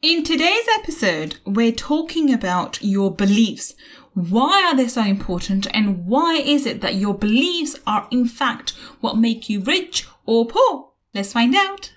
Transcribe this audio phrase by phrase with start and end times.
[0.00, 3.74] In today's episode, we're talking about your beliefs.
[4.14, 8.70] Why are they so important and why is it that your beliefs are in fact
[9.00, 10.90] what make you rich or poor?
[11.12, 11.94] Let's find out.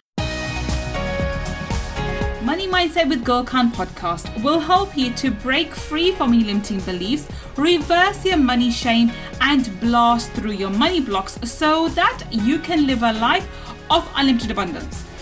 [2.41, 6.79] Money Mindset with Gul Khan podcast will help you to break free from your limiting
[6.79, 9.11] beliefs, reverse your money shame,
[9.41, 13.47] and blast through your money blocks so that you can live a life
[13.91, 15.05] of unlimited abundance.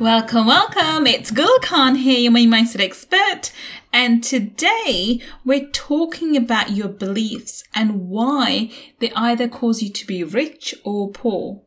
[0.00, 1.06] Welcome, welcome.
[1.06, 3.52] It's Gul Khan here, your money mindset expert.
[3.92, 10.24] And today we're talking about your beliefs and why they either cause you to be
[10.24, 11.60] rich or poor.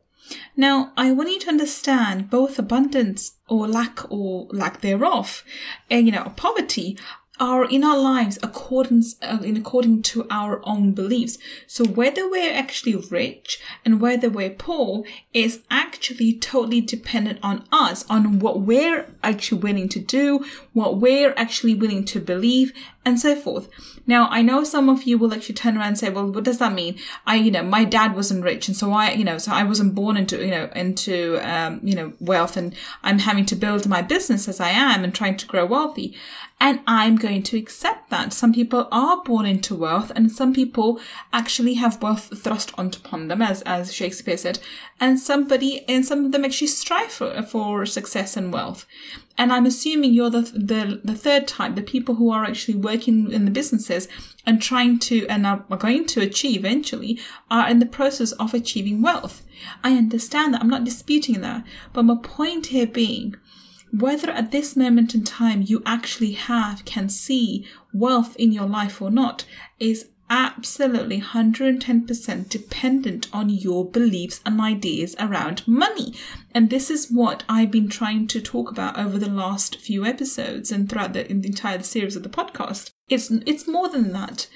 [0.56, 5.44] Now, I want you to understand both abundance or lack or lack thereof,
[5.88, 6.98] and you know, poverty
[7.40, 11.36] are in our lives accordance uh, in according to our own beliefs.
[11.66, 18.04] So whether we're actually rich and whether we're poor is actually totally dependent on us
[18.08, 22.72] on what we're actually willing to do what we're actually willing to believe
[23.04, 23.68] and so forth
[24.06, 26.58] now i know some of you will actually turn around and say well what does
[26.58, 29.52] that mean i you know my dad wasn't rich and so i you know so
[29.52, 33.56] i wasn't born into you know into um, you know wealth and i'm having to
[33.56, 36.14] build my business as i am and trying to grow wealthy
[36.60, 38.32] and I'm going to accept that.
[38.32, 41.00] Some people are born into wealth and some people
[41.32, 44.60] actually have wealth thrust onto upon them, as, as Shakespeare said.
[44.98, 48.86] And somebody, and some of them actually strive for, for success and wealth.
[49.36, 53.32] And I'm assuming you're the, the, the third type, the people who are actually working
[53.32, 54.06] in the businesses
[54.46, 57.18] and trying to, and are going to achieve eventually,
[57.50, 59.44] are in the process of achieving wealth.
[59.82, 60.60] I understand that.
[60.60, 61.64] I'm not disputing that.
[61.92, 63.34] But my point here being,
[63.92, 69.02] whether at this moment in time you actually have, can see wealth in your life
[69.02, 69.44] or not
[69.80, 76.14] is absolutely 110% dependent on your beliefs and ideas around money.
[76.54, 80.72] And this is what I've been trying to talk about over the last few episodes
[80.72, 82.92] and throughout the, the entire series of the podcast.
[83.08, 84.48] It's, it's more than that.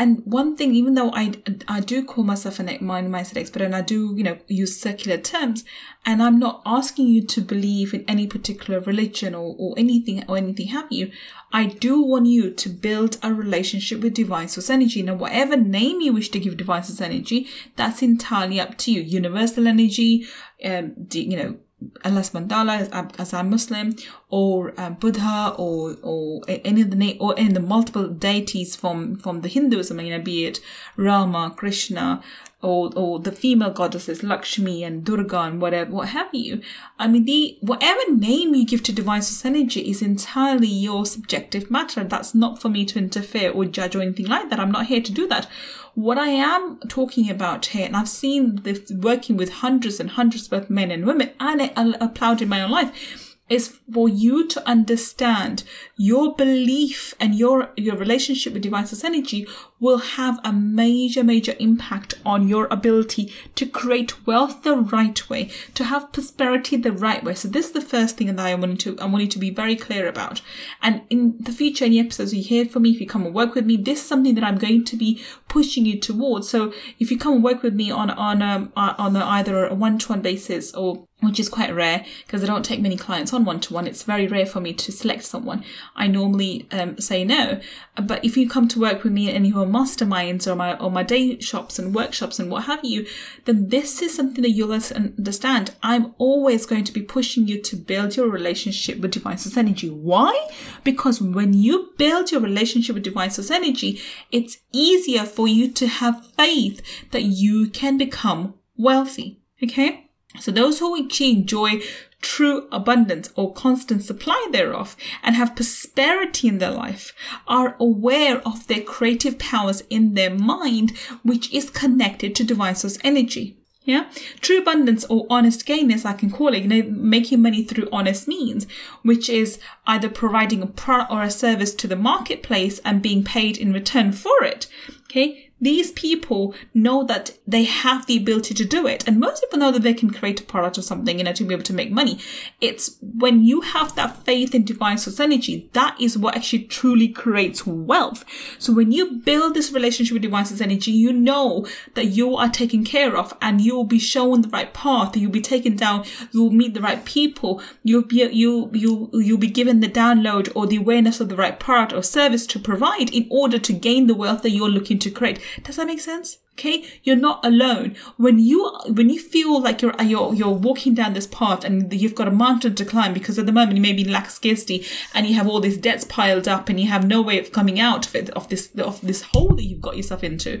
[0.00, 1.34] And one thing, even though I,
[1.68, 5.18] I do call myself a mind mindset expert and I do, you know, use circular
[5.18, 5.62] terms,
[6.06, 10.38] and I'm not asking you to believe in any particular religion or, or anything or
[10.38, 11.10] anything have you,
[11.52, 15.02] I do want you to build a relationship with divine source energy.
[15.02, 19.02] Now, whatever name you wish to give divine source energy, that's entirely up to you.
[19.02, 20.26] Universal energy,
[20.64, 21.58] um, you know,
[22.04, 23.96] Allah's mandala as, as a Muslim,
[24.28, 29.16] or uh, Buddha, or or any of the name, or any the multiple deities from
[29.16, 30.60] from the Hinduism, you know, be it
[30.96, 32.22] Rama, Krishna,
[32.62, 36.60] or or the female goddesses Lakshmi and Durga and whatever, what have you.
[36.98, 41.70] I mean, the whatever name you give to divine source energy is entirely your subjective
[41.70, 42.04] matter.
[42.04, 44.60] That's not for me to interfere or judge or anything like that.
[44.60, 45.46] I'm not here to do that.
[45.94, 50.52] What I am talking about here, and I've seen this working with hundreds and hundreds
[50.52, 54.66] of men and women, and I applied in my own life is for you to
[54.66, 55.64] understand
[55.96, 59.46] your belief and your, your relationship with divine source energy
[59.80, 65.50] will have a major, major impact on your ability to create wealth the right way,
[65.74, 67.34] to have prosperity the right way.
[67.34, 69.50] So this is the first thing that I want to, I want you to be
[69.50, 70.42] very clear about.
[70.80, 73.54] And in the future, any episodes you hear from me, if you come and work
[73.54, 76.48] with me, this is something that I'm going to be pushing you towards.
[76.48, 80.20] So if you come and work with me on, on, um, on either a one-to-one
[80.20, 83.74] basis or which is quite rare because I don't take many clients on one to
[83.74, 83.86] one.
[83.86, 85.64] It's very rare for me to select someone.
[85.94, 87.60] I normally um, say no.
[88.00, 90.90] But if you come to work with me in any of masterminds or my or
[90.90, 93.06] my day shops and workshops and what have you,
[93.44, 95.74] then this is something that you'll understand.
[95.82, 99.90] I'm always going to be pushing you to build your relationship with divine source energy.
[99.90, 100.48] Why?
[100.84, 104.00] Because when you build your relationship with divine source energy,
[104.30, 109.40] it's easier for you to have faith that you can become wealthy.
[109.62, 110.09] Okay?
[110.38, 111.80] So those who enjoy
[112.20, 117.12] true abundance or constant supply thereof and have prosperity in their life
[117.48, 122.98] are aware of their creative powers in their mind, which is connected to divine source
[123.02, 123.56] energy.
[123.82, 124.10] Yeah.
[124.40, 127.88] True abundance or honest gain, as I can call it, you know, making money through
[127.90, 128.66] honest means,
[129.02, 133.56] which is either providing a product or a service to the marketplace and being paid
[133.56, 134.68] in return for it.
[135.04, 135.49] Okay.
[135.60, 139.06] These people know that they have the ability to do it.
[139.06, 141.44] And most people know that they can create a product or something, you know, to
[141.44, 142.18] be able to make money.
[142.60, 147.08] It's when you have that faith in divine source energy, that is what actually truly
[147.08, 148.24] creates wealth.
[148.58, 152.48] So when you build this relationship with divine source energy, you know that you are
[152.48, 155.16] taken care of and you'll be shown the right path.
[155.16, 156.04] You'll be taken down.
[156.32, 157.62] You'll meet the right people.
[157.82, 161.58] You'll be, you, you, you'll be given the download or the awareness of the right
[161.58, 165.10] product or service to provide in order to gain the wealth that you're looking to
[165.10, 165.40] create.
[165.62, 166.38] Does that make sense?
[166.52, 167.96] Okay, you're not alone.
[168.16, 172.14] When you when you feel like you're you're you're walking down this path and you've
[172.14, 175.34] got a mountain to climb because at the moment you maybe lack scarcity and you
[175.34, 178.14] have all these debts piled up and you have no way of coming out of
[178.14, 180.60] it of this of this hole that you've got yourself into.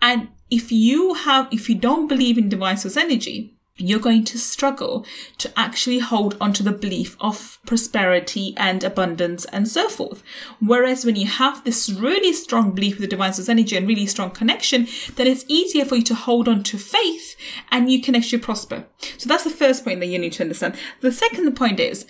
[0.00, 4.38] And if you have if you don't believe in divine source energy, you're going to
[4.38, 5.04] struggle
[5.38, 10.22] to actually hold onto the belief of prosperity and abundance and so forth.
[10.60, 14.06] Whereas when you have this really strong belief with the divine source energy and really
[14.06, 14.86] strong connection,
[15.16, 17.36] then it's easier for you to hold on to faith
[17.70, 18.86] and you can actually prosper.
[19.18, 20.76] So that's the first point that you need to understand.
[21.00, 22.06] The second point is,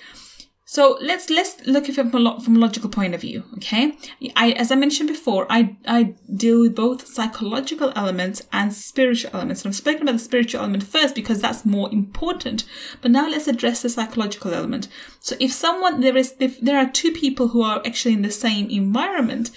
[0.77, 3.45] so let's let's look at it from a, logical point of view.
[3.55, 3.97] Okay,
[4.37, 9.63] I as I mentioned before, I I deal with both psychological elements and spiritual elements.
[9.63, 12.65] And I'm speaking about the spiritual element first because that's more important.
[13.01, 14.89] But now let's address the psychological element.
[15.19, 18.31] So if someone there is if there are two people who are actually in the
[18.31, 19.51] same environment,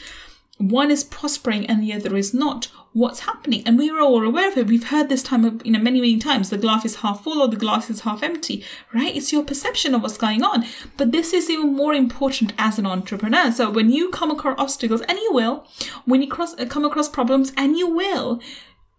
[0.58, 3.64] one is prospering and the other is not what's happening.
[3.66, 4.68] And we are all aware of it.
[4.68, 7.48] We've heard this time you know many many times the glass is half full or
[7.48, 8.64] the glass is half empty
[8.94, 9.16] right?
[9.16, 10.66] It's your perception of what's going on.
[10.98, 13.52] But this is even more important as an entrepreneur.
[13.52, 15.68] So when you come across obstacles and you will
[16.06, 18.42] when you cross uh, come across problems and you will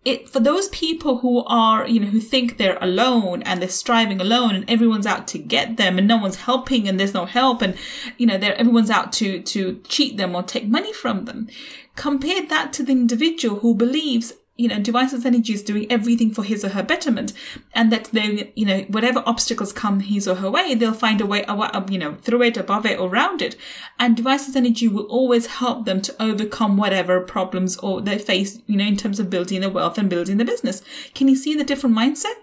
[0.04, 4.18] it for those people who are you know who think they're alone and they're striving
[4.18, 7.60] alone and everyone's out to get them and no one's helping and there's no help
[7.60, 7.76] and
[8.16, 11.48] you know they're everyone's out to to cheat them or take money from them
[11.96, 16.42] compare that to the individual who believes you know, source energy is doing everything for
[16.42, 17.32] his or her betterment,
[17.72, 21.26] and that they, you know, whatever obstacles come his or her way, they'll find a
[21.26, 21.46] way,
[21.88, 23.56] you know, through it, above it, or around it.
[23.98, 28.76] And source energy will always help them to overcome whatever problems or they face, you
[28.76, 30.82] know, in terms of building their wealth and building the business.
[31.14, 32.34] Can you see the different mindset?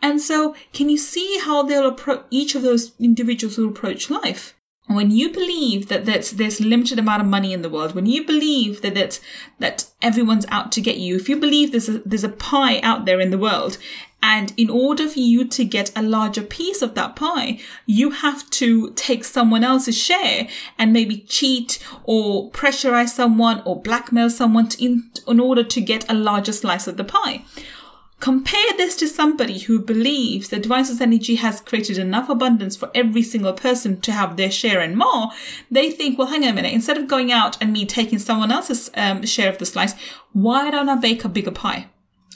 [0.00, 4.54] And so, can you see how they'll approach each of those individuals will approach life?
[4.88, 8.26] When you believe that there's, there's limited amount of money in the world, when you
[8.26, 9.20] believe that that,
[9.58, 13.04] that everyone's out to get you, if you believe there's a, there's a pie out
[13.04, 13.78] there in the world,
[14.22, 18.48] and in order for you to get a larger piece of that pie, you have
[18.50, 20.46] to take someone else's share
[20.78, 26.14] and maybe cheat or pressurize someone or blackmail someone in, in order to get a
[26.14, 27.44] larger slice of the pie.
[28.22, 33.20] Compare this to somebody who believes that divine energy has created enough abundance for every
[33.20, 35.30] single person to have their share and more.
[35.72, 36.72] They think, well, hang on a minute.
[36.72, 39.94] Instead of going out and me taking someone else's um, share of the slice,
[40.32, 41.88] why don't I bake a bigger pie?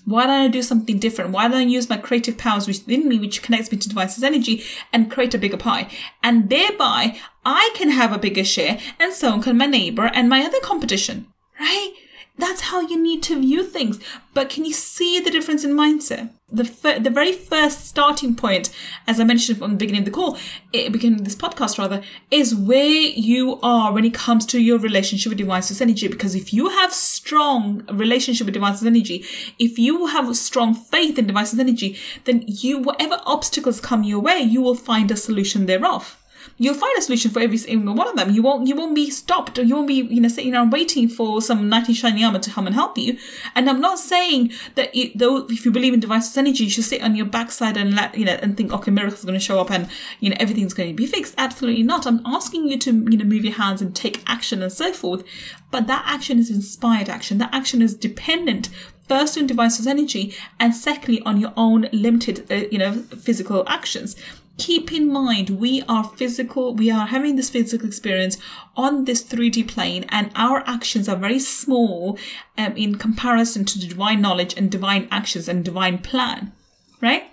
[0.05, 1.31] Why don't I do something different?
[1.31, 4.65] Why don't I use my creative powers within me, which connects me to source energy,
[4.93, 5.89] and create a bigger pie?
[6.21, 10.45] And thereby, I can have a bigger share, and so can my neighbor and my
[10.45, 11.29] other competition.
[11.61, 11.93] Right?
[12.39, 13.99] That's how you need to view things.
[14.35, 16.31] But can you see the difference in mindset?
[16.53, 18.71] The fir- the very first starting point,
[19.07, 20.39] as I mentioned from the beginning of the call,
[20.73, 24.79] it, beginning of this podcast rather, is where you are when it comes to your
[24.79, 26.09] relationship with divine source energy.
[26.09, 29.25] Because if you have strong relationship with divine source energy,
[29.59, 34.21] if you have strong faith in divine source energy, then you whatever obstacles come your
[34.21, 36.23] way, you will find a solution thereof
[36.59, 38.31] you'll find a solution for every single one of them.
[38.31, 41.09] You won't you won't be stopped or you won't be you know sitting around waiting
[41.09, 43.19] for some knight in shining armor to come and help you.
[43.55, 46.85] And I'm not saying that it, though if you believe in divine energy, you should
[46.85, 49.45] sit on your backside and let you know and think okay miracles are going to
[49.45, 49.89] show up and
[50.21, 51.35] you know everything's going to be fixed.
[51.39, 52.07] Absolutely not.
[52.07, 55.25] I'm asking you to you know move your hands and take action and so forth.
[55.71, 57.39] But that action is inspired action.
[57.39, 58.69] That action is dependent
[59.09, 64.17] first on divine energy and secondly on your own limited uh, you know physical actions
[64.59, 68.39] keep in mind we are physical we are having this physical experience
[68.77, 72.19] on this 3d plane and our actions are very small
[72.57, 76.53] um, in comparison to the divine knowledge and divine actions and divine plan
[77.01, 77.25] right?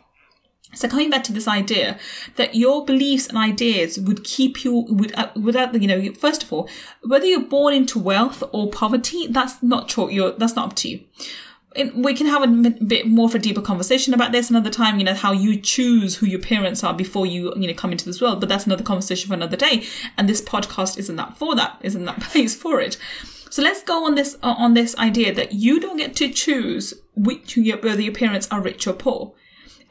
[0.75, 1.99] So coming back to this idea
[2.35, 6.51] that your beliefs and ideas would keep you would, uh, without you know first of
[6.51, 6.67] all
[7.03, 11.01] whether you're born into wealth or poverty that's not your that's not up to you
[11.95, 15.03] we can have a bit more of a deeper conversation about this another time you
[15.03, 18.21] know how you choose who your parents are before you you know come into this
[18.21, 19.83] world but that's another conversation for another day.
[20.17, 22.97] And this podcast isn't that for that isn't that place for it.
[23.49, 26.93] So let's go on this uh, on this idea that you don't get to choose
[27.15, 29.33] which whether your parents are rich or poor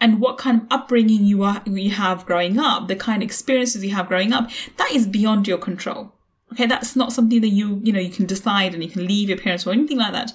[0.01, 3.85] and what kind of upbringing you are you have growing up the kind of experiences
[3.85, 6.13] you have growing up that is beyond your control
[6.53, 9.29] okay that's not something that you you know you can decide and you can leave
[9.29, 10.33] your parents or anything like that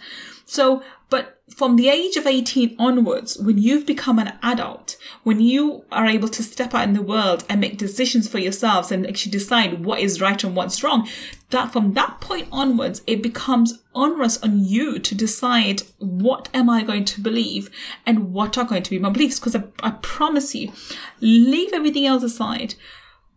[0.49, 5.83] So, but from the age of 18 onwards, when you've become an adult, when you
[5.91, 9.33] are able to step out in the world and make decisions for yourselves and actually
[9.33, 11.07] decide what is right and what's wrong,
[11.49, 16.81] that from that point onwards, it becomes onerous on you to decide what am I
[16.83, 17.69] going to believe
[18.05, 19.37] and what are going to be my beliefs.
[19.37, 20.71] Because I, I promise you,
[21.19, 22.75] leave everything else aside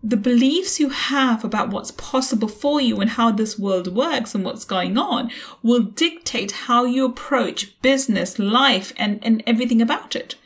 [0.03, 4.45] the beliefs you have about what's possible for you and how this world works and
[4.45, 5.31] what's going on
[5.63, 10.37] will dictate how you approach business, life, and, and everything about it.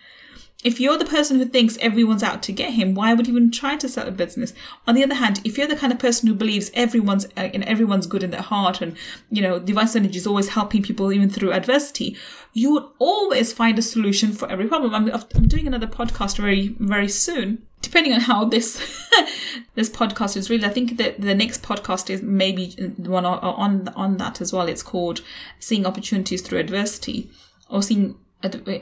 [0.65, 3.51] If you're the person who thinks everyone's out to get him, why would you even
[3.51, 4.55] try to start a business?
[4.87, 7.63] On the other hand, if you're the kind of person who believes everyone's uh, and
[7.65, 8.97] everyone's good in their heart, and
[9.31, 12.17] you know, Divine Energy is always helping people even through adversity,
[12.55, 14.95] you would always find a solution for every problem.
[14.95, 18.79] I'm, I'm doing another podcast very very soon depending on how this
[19.75, 23.89] this podcast is really, I think that the next podcast is maybe the one on
[23.89, 24.69] on that as well.
[24.69, 25.21] It's called
[25.59, 27.31] "Seeing Opportunities Through Adversity"
[27.69, 28.17] or "Seeing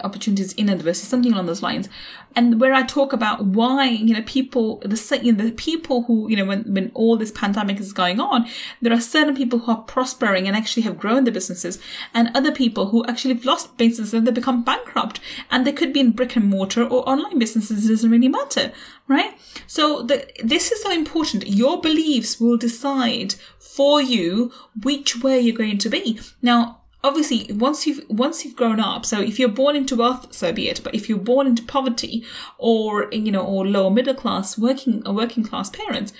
[0.04, 1.88] opportunities in adversity, something along those lines.
[2.35, 6.28] And where I talk about why, you know, people, the, you know, the people who,
[6.31, 8.47] you know, when, when all this pandemic is going on,
[8.81, 11.78] there are certain people who are prospering and actually have grown their businesses
[12.14, 15.92] and other people who actually have lost businesses and they become bankrupt and they could
[15.92, 17.85] be in brick and mortar or online businesses.
[17.85, 18.73] It doesn't really matter,
[19.09, 19.38] right?
[19.66, 21.47] So the, this is so important.
[21.47, 24.52] Your beliefs will decide for you
[24.83, 26.21] which way you're going to be.
[26.42, 30.53] Now, obviously once you've once you've grown up so if you're born into wealth so
[30.53, 32.25] be it but if you're born into poverty
[32.59, 36.13] or you know or lower middle class working or working class parents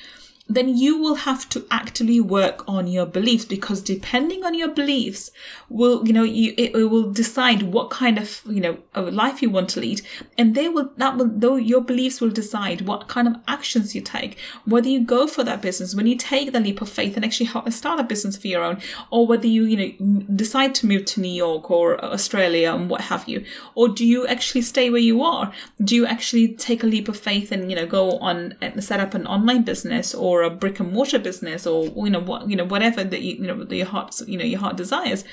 [0.54, 5.30] then you will have to actively work on your beliefs because depending on your beliefs
[5.68, 9.50] will you know you it, it, will decide what kind of you know life you
[9.50, 10.02] want to lead.
[10.38, 14.00] And they will that will though your beliefs will decide what kind of actions you
[14.00, 17.25] take whether you go for that business when you take the leap of faith and
[17.25, 18.80] actually start a business for your own
[19.11, 23.02] or whether you you know decide to move to new york or australia and what
[23.02, 23.44] have you.
[23.75, 25.52] Or do you actually stay where you are?
[25.82, 29.00] Do you actually take a leap of faith and you know go on and set
[29.00, 32.56] up an online business or a brick and mortar business or you know what you
[32.56, 35.25] know whatever that you, you know your heart you know your heart desires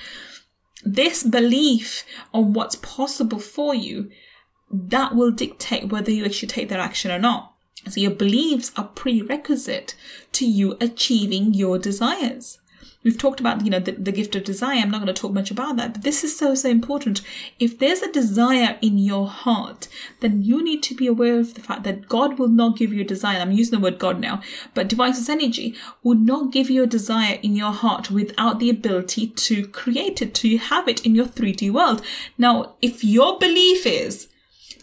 [0.84, 4.10] this belief on what's possible for you
[4.72, 7.54] that will dictate whether you actually take that action or not.
[7.90, 9.96] So your beliefs are prerequisite
[10.34, 12.59] to you achieving your desires
[13.02, 14.80] We've talked about, you know, the, the gift of desire.
[14.80, 17.22] I'm not going to talk much about that, but this is so, so important.
[17.58, 19.88] If there's a desire in your heart,
[20.20, 23.02] then you need to be aware of the fact that God will not give you
[23.02, 23.40] a desire.
[23.40, 24.42] I'm using the word God now,
[24.74, 29.28] but divine energy will not give you a desire in your heart without the ability
[29.28, 32.02] to create it, to have it in your 3D world.
[32.38, 34.28] Now, if your belief is,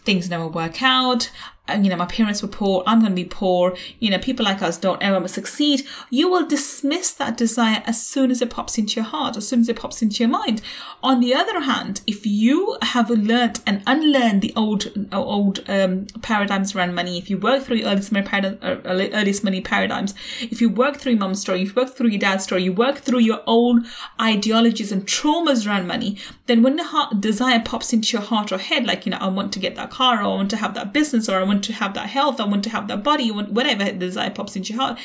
[0.07, 1.29] things never work out
[1.69, 4.61] you know, my parents were poor, I'm going to be poor, you know, people like
[4.61, 8.95] us don't ever succeed, you will dismiss that desire as soon as it pops into
[8.95, 10.61] your heart, as soon as it pops into your mind.
[11.03, 16.75] On the other hand, if you have learned and unlearned the old, old um, paradigms
[16.75, 20.61] around money, if you work through your earliest money, paradigm, uh, earliest money paradigms, if
[20.61, 23.19] you work through mom's story, if you work through your dad's story, you work through
[23.19, 23.85] your own
[24.21, 28.57] ideologies and traumas around money, then when the heart, desire pops into your heart or
[28.57, 30.73] head, like, you know, I want to get that car, or I want to have
[30.75, 33.03] that business, or I want want to have that health, I want to have that
[33.03, 34.99] body, whatever the desire pops into your heart.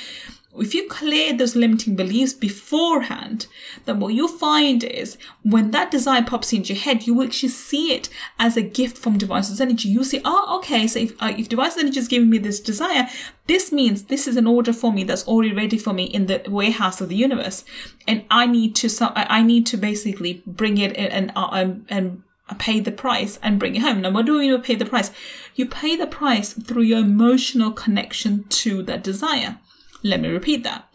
[0.55, 3.47] If you clear those limiting beliefs beforehand,
[3.87, 7.49] then what you'll find is when that desire pops into your head, you will actually
[7.49, 9.89] see it as a gift from Divine Energy.
[9.89, 13.09] You'll see, oh, okay, so if, uh, if Divine Energy is giving me this desire,
[13.47, 16.43] this means this is an order for me that's already ready for me in the
[16.47, 17.65] warehouse of the universe.
[18.07, 21.49] And I need to, I need to basically bring it and, uh,
[21.89, 22.23] and,
[22.59, 24.01] pay the price and bring it home.
[24.01, 25.11] Now, what do you pay the price?
[25.55, 29.59] You pay the price through your emotional connection to that desire.
[30.03, 30.89] Let me repeat that.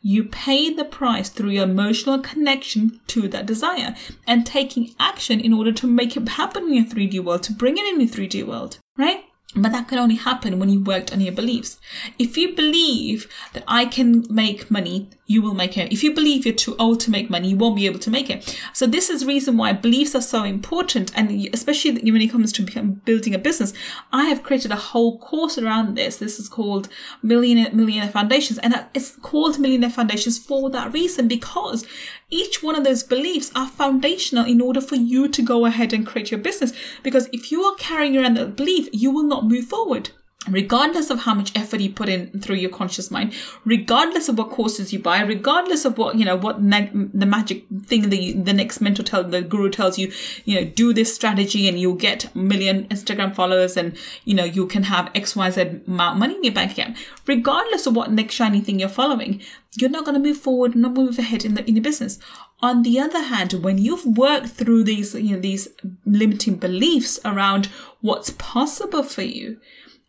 [0.00, 3.94] You pay the price through your emotional connection to that desire
[4.26, 7.76] and taking action in order to make it happen in your 3D world, to bring
[7.78, 9.24] it in your 3D world, right?
[9.54, 11.78] But that can only happen when you worked on your beliefs.
[12.18, 15.92] If you believe that I can make money, you will make it.
[15.92, 18.28] If you believe you're too old to make money, you won't be able to make
[18.28, 18.58] it.
[18.74, 21.16] So this is the reason why beliefs are so important.
[21.16, 22.62] And especially when it comes to
[23.04, 23.72] building a business,
[24.12, 26.16] I have created a whole course around this.
[26.16, 26.88] This is called
[27.22, 28.58] Millionaire, Millionaire Foundations.
[28.58, 31.86] And it's called Millionaire Foundations for that reason, because
[32.28, 36.06] each one of those beliefs are foundational in order for you to go ahead and
[36.06, 36.72] create your business.
[37.02, 40.10] Because if you are carrying around that belief, you will not move forward
[40.48, 43.32] regardless of how much effort you put in through your conscious mind
[43.64, 48.10] regardless of what courses you buy regardless of what you know what the magic thing
[48.10, 50.10] the the next mentor tell the guru tells you
[50.44, 54.66] you know do this strategy and you'll get million instagram followers and you know you
[54.66, 56.96] can have xyz amount money in your bank account.
[57.26, 59.40] Regardless of what next shiny thing you're following
[59.76, 62.18] you're not going to move forward not move ahead in the in the business.
[62.60, 65.66] On the other hand, when you've worked through these, you know, these
[66.06, 67.66] limiting beliefs around
[68.00, 69.58] what's possible for you,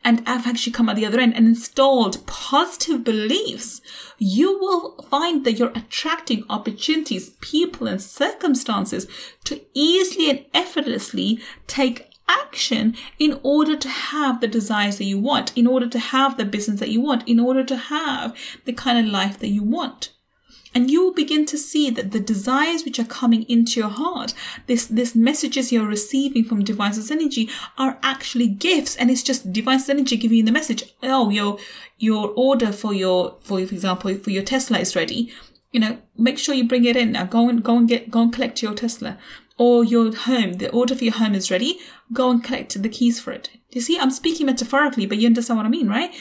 [0.03, 3.81] and have actually come at the other end and installed positive beliefs,
[4.17, 9.07] you will find that you're attracting opportunities, people, and circumstances
[9.45, 15.55] to easily and effortlessly take action in order to have the desires that you want,
[15.57, 18.97] in order to have the business that you want, in order to have the kind
[18.97, 20.13] of life that you want
[20.75, 24.33] and you will begin to see that the desires which are coming into your heart
[24.67, 29.89] this this messages you're receiving from devices energy are actually gifts and it's just devices
[29.89, 31.57] energy giving you the message oh your
[31.97, 35.31] your order for your for for example for your tesla is ready.
[35.71, 37.25] You know make sure you bring it in now.
[37.25, 39.17] Go and go and get go and collect your tesla
[39.57, 40.53] or your home.
[40.53, 41.79] The order for your home is ready.
[42.11, 43.49] Go and collect the keys for it.
[43.71, 46.13] You see i'm speaking metaphorically but you understand what i mean right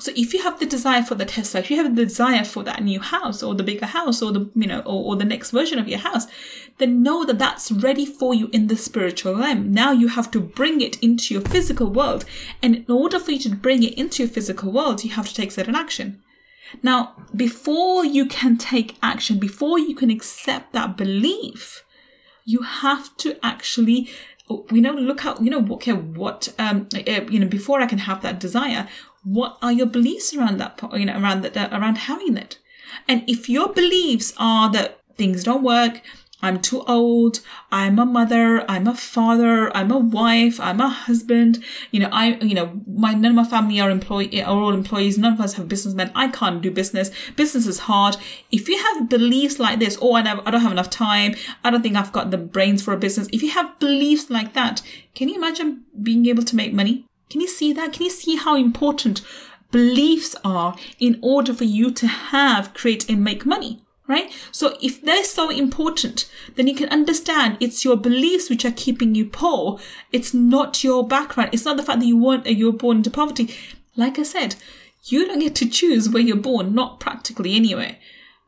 [0.00, 2.62] so if you have the desire for the Tesla, if you have the desire for
[2.64, 5.50] that new house or the bigger house or the, you know, or, or the next
[5.50, 6.26] version of your house,
[6.78, 9.72] then know that that's ready for you in the spiritual realm.
[9.72, 12.24] Now you have to bring it into your physical world.
[12.62, 15.34] And in order for you to bring it into your physical world, you have to
[15.34, 16.22] take certain action.
[16.82, 21.84] Now, before you can take action, before you can accept that belief,
[22.44, 24.08] you have to actually
[24.70, 27.98] you know look at you know okay what um eh, you know before i can
[27.98, 28.88] have that desire
[29.22, 32.58] what are your beliefs around that you know around that around having it?
[33.06, 36.02] And if your beliefs are that things don't work
[36.42, 41.62] i'm too old i'm a mother i'm a father i'm a wife i'm a husband
[41.90, 45.18] you know i you know my none of my family are employee are all employees
[45.18, 48.16] none of us have businessmen i can't do business business is hard.
[48.50, 51.34] If you have beliefs like this oh i, never, I don't have enough time
[51.64, 54.54] i don't think i've got the brains for a business if you have beliefs like
[54.54, 54.82] that
[55.14, 57.92] can you imagine being able to make money can you see that?
[57.92, 59.22] Can you see how important
[59.70, 63.80] beliefs are in order for you to have, create, and make money?
[64.08, 64.32] Right?
[64.50, 69.14] So if they're so important, then you can understand it's your beliefs which are keeping
[69.14, 69.78] you poor.
[70.10, 71.50] It's not your background.
[71.52, 73.54] It's not the fact that you want uh, you were born into poverty.
[73.94, 74.56] Like I said,
[75.04, 78.00] you don't get to choose where you're born, not practically anyway.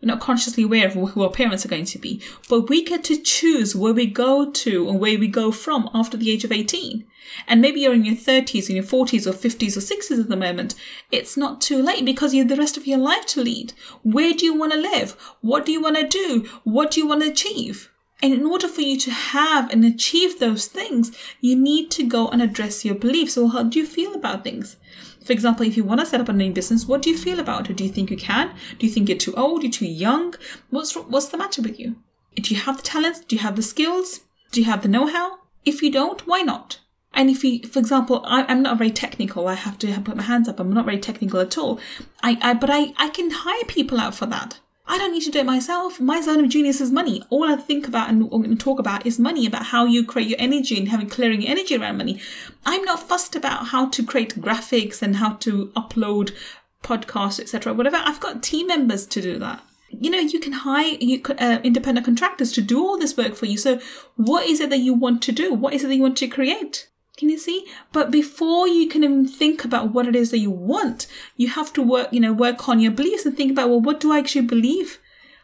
[0.02, 3.04] We're not consciously aware of who our parents are going to be, but we get
[3.04, 6.50] to choose where we go to and where we go from after the age of
[6.50, 7.06] 18.
[7.46, 10.36] And maybe you're in your 30s, in your 40s or 50s or 60s at the
[10.36, 10.74] moment.
[11.12, 13.74] It's not too late because you have the rest of your life to lead.
[14.02, 15.12] Where do you want to live?
[15.40, 16.48] What do you want to do?
[16.64, 17.91] What do you want to achieve?
[18.22, 22.28] And in order for you to have and achieve those things, you need to go
[22.28, 23.34] and address your beliefs.
[23.34, 24.76] So how do you feel about things?
[25.24, 27.40] For example, if you want to set up a new business, what do you feel
[27.40, 27.76] about it?
[27.76, 28.54] Do you think you can?
[28.78, 29.62] Do you think you're too old?
[29.62, 30.34] You're too young?
[30.70, 31.96] What's what's the matter with you?
[32.36, 33.20] Do you have the talents?
[33.20, 34.20] Do you have the skills?
[34.52, 35.38] Do you have the know-how?
[35.64, 36.80] If you don't, why not?
[37.14, 39.46] And if you, for example, I, am not very technical.
[39.46, 40.58] I have to put my hands up.
[40.58, 41.78] I'm not very technical at all.
[42.22, 44.60] I, I but I, I can hire people out for that.
[44.86, 46.00] I don't need to do it myself.
[46.00, 47.22] My zone of genius is money.
[47.30, 50.40] All I think about and, and talk about is money, about how you create your
[50.40, 52.20] energy and having clearing energy around money.
[52.66, 56.34] I'm not fussed about how to create graphics and how to upload
[56.82, 57.72] podcasts, etc.
[57.72, 57.98] Whatever.
[57.98, 59.62] I've got team members to do that.
[59.90, 63.46] You know, you can hire you, uh, independent contractors to do all this work for
[63.46, 63.58] you.
[63.58, 63.78] So,
[64.16, 65.52] what is it that you want to do?
[65.52, 66.88] What is it that you want to create?
[67.22, 67.64] Can you see?
[67.92, 71.06] But before you can even think about what it is that you want,
[71.36, 74.00] you have to work, you know, work on your beliefs and think about, well, what
[74.00, 74.98] do I actually believe?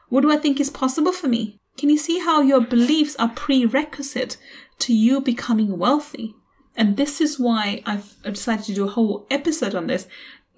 [0.09, 1.61] What do I think is possible for me?
[1.77, 4.39] Can you see how your beliefs are prerequisite
[4.81, 6.35] to you becoming wealthy?
[6.77, 10.09] And this is why I've decided to do a whole episode on this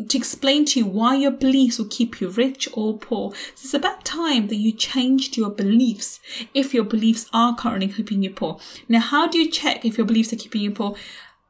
[0.08, 3.32] to explain to you why your beliefs will keep you rich or poor.
[3.54, 6.20] So it's about time that you changed your beliefs
[6.54, 8.58] if your beliefs are currently keeping you poor.
[8.88, 10.96] Now, how do you check if your beliefs are keeping you poor?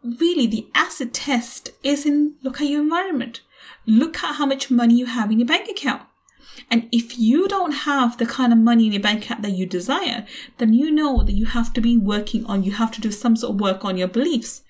[0.02, 3.42] Really, the acid test is in look at your environment.
[3.86, 6.02] Look at how much money you have in your bank account.
[6.70, 9.66] And if you don't have the kind of money in your bank account that you
[9.66, 10.26] desire,
[10.58, 13.36] then you know that you have to be working on, you have to do some
[13.36, 14.62] sort of work on your beliefs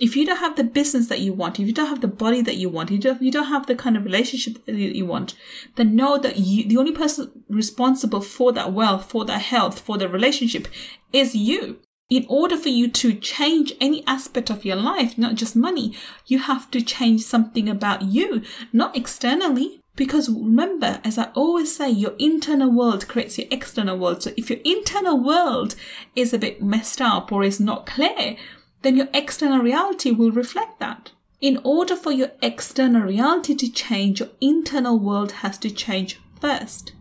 [0.00, 2.40] if you don't have the business that you want, if you don't have the body
[2.42, 5.06] that you want, if you don't, you don't have the kind of relationship that you
[5.06, 5.34] want,
[5.74, 9.98] then know that you, the only person responsible for that wealth, for that health, for
[9.98, 10.68] the relationship
[11.12, 11.80] is you.
[12.10, 15.94] In order for you to change any aspect of your life, not just money,
[16.26, 19.80] you have to change something about you, not externally.
[19.94, 24.22] Because remember, as I always say, your internal world creates your external world.
[24.22, 25.74] So if your internal world
[26.14, 28.36] is a bit messed up or is not clear,
[28.82, 31.12] then your external reality will reflect that.
[31.40, 36.92] In order for your external reality to change, your internal world has to change first.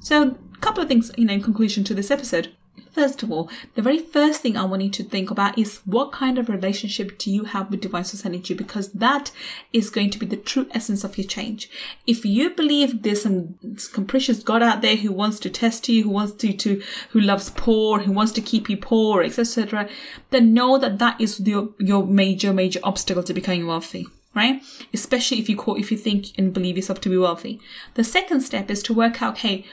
[0.00, 2.55] So, a couple of things, you know, in conclusion to this episode.
[2.96, 6.12] First of all, the very first thing I want you to think about is what
[6.12, 8.54] kind of relationship do you have with divine source energy?
[8.54, 9.30] Because that
[9.70, 11.68] is going to be the true essence of your change.
[12.06, 13.58] If you believe there's some
[13.92, 17.50] capricious God out there who wants to test you, who wants to, to who loves
[17.50, 19.90] poor, who wants to keep you poor, etc.,
[20.30, 24.06] then know that that is your, your major, major obstacle to becoming wealthy
[24.36, 24.62] right?
[24.92, 27.58] Especially if you call, if you think and believe yourself to be wealthy.
[27.94, 29.64] The second step is to work out, hey,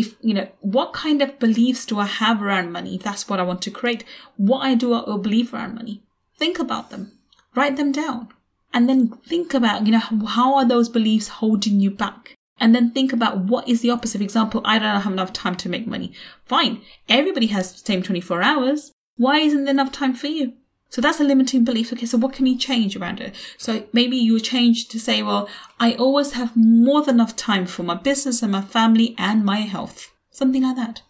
[0.00, 2.96] if you know what kind of beliefs do i have around money?
[2.96, 4.04] If that's what i want to create
[4.36, 6.02] what i do or believe around money?
[6.36, 7.12] Think about them.
[7.54, 8.28] Write them down.
[8.72, 12.34] And then think about you know how are those beliefs holding you back?
[12.62, 14.20] And then think about what is the opposite.
[14.20, 16.12] Example i don't have enough time to make money.
[16.44, 16.82] Fine.
[17.08, 18.92] Everybody has the same 24 hours.
[19.16, 20.54] Why isn't there enough time for you
[20.90, 21.92] so that's a limiting belief.
[21.92, 23.34] Okay, so what can you change around it?
[23.56, 25.48] So maybe you change to say, well,
[25.78, 29.58] I always have more than enough time for my business and my family and my
[29.58, 30.10] health.
[30.32, 31.02] Something like that.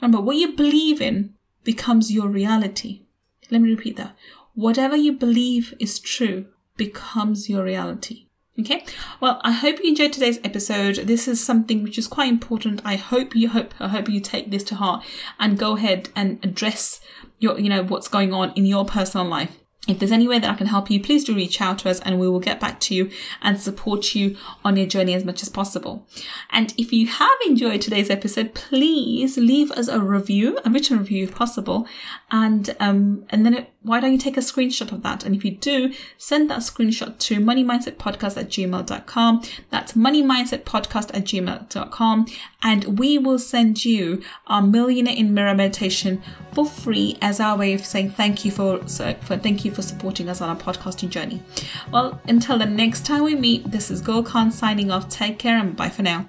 [0.00, 3.02] Remember, what you believe in becomes your reality.
[3.50, 4.16] Let me repeat that.
[4.54, 8.28] Whatever you believe is true becomes your reality.
[8.58, 8.84] Okay.
[9.20, 10.96] Well, I hope you enjoyed today's episode.
[10.96, 12.82] This is something which is quite important.
[12.84, 15.04] I hope you hope I hope you take this to heart
[15.38, 17.00] and go ahead and address
[17.38, 19.58] your you know what's going on in your personal life.
[19.88, 21.98] If there's any way that I can help you, please do reach out to us
[22.00, 25.42] and we will get back to you and support you on your journey as much
[25.42, 26.06] as possible.
[26.50, 31.24] And if you have enjoyed today's episode, please leave us a review, a written review
[31.24, 31.88] if possible.
[32.30, 35.24] And, um, and then it, why don't you take a screenshot of that?
[35.24, 39.42] And if you do, send that screenshot to moneymindsetpodcast at gmail.com.
[39.70, 42.26] That's moneymindsetpodcast at gmail.com.
[42.62, 46.22] And we will send you our millionaire in mirror meditation
[46.52, 50.28] for free as our way of saying thank you for, for thank you for supporting
[50.28, 51.42] us on our podcasting journey.
[51.92, 55.08] Well, until the next time we meet, this is Gul Khan signing off.
[55.08, 56.28] Take care and bye for now.